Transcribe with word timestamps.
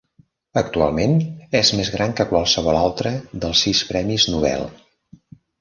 Actualment 0.61 1.13
és 1.59 1.69
més 1.81 1.91
gran 1.97 2.17
que 2.21 2.27
qualsevol 2.33 2.79
altre 2.81 3.13
dels 3.45 3.63
sis 3.67 3.85
Premis 3.91 4.29
Nobel. 4.37 4.69